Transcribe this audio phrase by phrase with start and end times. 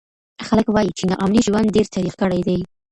[0.47, 2.59] خلک وایي چې ناامني ژوند ډېر تریخ کړی دی.